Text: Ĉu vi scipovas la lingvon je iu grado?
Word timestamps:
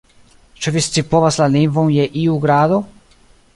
Ĉu 0.63 0.73
vi 0.77 0.81
scipovas 0.85 1.37
la 1.43 1.47
lingvon 1.57 1.93
je 1.99 2.09
iu 2.25 2.41
grado? 2.47 2.83